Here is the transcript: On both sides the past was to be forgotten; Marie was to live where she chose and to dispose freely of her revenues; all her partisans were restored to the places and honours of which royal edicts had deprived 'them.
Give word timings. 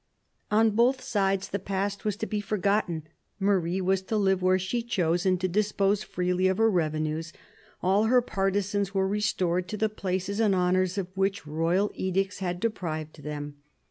On 0.49 0.71
both 0.71 0.99
sides 0.99 1.49
the 1.49 1.59
past 1.59 2.05
was 2.05 2.15
to 2.17 2.25
be 2.25 2.41
forgotten; 2.41 3.03
Marie 3.39 3.79
was 3.81 4.01
to 4.01 4.17
live 4.17 4.41
where 4.41 4.57
she 4.57 4.81
chose 4.81 5.27
and 5.27 5.39
to 5.39 5.47
dispose 5.47 6.01
freely 6.01 6.47
of 6.47 6.57
her 6.57 6.71
revenues; 6.71 7.33
all 7.83 8.05
her 8.05 8.19
partisans 8.23 8.95
were 8.95 9.07
restored 9.07 9.67
to 9.67 9.77
the 9.77 9.89
places 9.89 10.39
and 10.39 10.55
honours 10.55 10.97
of 10.97 11.15
which 11.15 11.45
royal 11.45 11.91
edicts 11.93 12.39
had 12.39 12.59
deprived 12.59 13.21
'them. 13.21 13.57